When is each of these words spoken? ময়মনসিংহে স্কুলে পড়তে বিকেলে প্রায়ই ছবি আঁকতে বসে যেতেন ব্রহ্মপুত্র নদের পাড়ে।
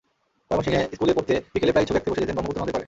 ময়মনসিংহে 0.47 0.81
স্কুলে 0.95 1.13
পড়তে 1.17 1.33
বিকেলে 1.53 1.73
প্রায়ই 1.73 1.87
ছবি 1.87 1.97
আঁকতে 1.99 2.09
বসে 2.11 2.21
যেতেন 2.21 2.35
ব্রহ্মপুত্র 2.35 2.59
নদের 2.61 2.73
পাড়ে। 2.73 2.79